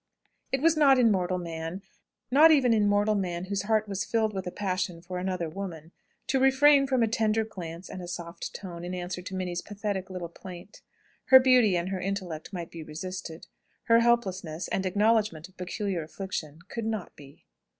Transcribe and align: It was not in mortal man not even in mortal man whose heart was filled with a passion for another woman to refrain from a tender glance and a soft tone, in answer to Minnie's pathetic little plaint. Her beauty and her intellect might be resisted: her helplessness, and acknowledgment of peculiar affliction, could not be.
It 0.51 0.63
was 0.63 0.75
not 0.75 0.97
in 0.97 1.11
mortal 1.11 1.37
man 1.37 1.83
not 2.31 2.49
even 2.49 2.73
in 2.73 2.87
mortal 2.87 3.13
man 3.13 3.43
whose 3.45 3.61
heart 3.61 3.87
was 3.87 4.03
filled 4.03 4.33
with 4.33 4.47
a 4.47 4.51
passion 4.51 4.99
for 4.99 5.19
another 5.19 5.47
woman 5.47 5.91
to 6.25 6.39
refrain 6.39 6.87
from 6.87 7.03
a 7.03 7.07
tender 7.07 7.45
glance 7.45 7.87
and 7.87 8.01
a 8.01 8.07
soft 8.07 8.51
tone, 8.55 8.83
in 8.83 8.95
answer 8.95 9.21
to 9.21 9.35
Minnie's 9.35 9.61
pathetic 9.61 10.09
little 10.09 10.27
plaint. 10.27 10.81
Her 11.25 11.39
beauty 11.39 11.77
and 11.77 11.89
her 11.89 11.99
intellect 11.99 12.51
might 12.51 12.71
be 12.71 12.81
resisted: 12.81 13.45
her 13.83 13.99
helplessness, 13.99 14.67
and 14.69 14.87
acknowledgment 14.87 15.47
of 15.49 15.55
peculiar 15.57 16.01
affliction, 16.01 16.61
could 16.67 16.85
not 16.87 17.15
be. 17.15 17.45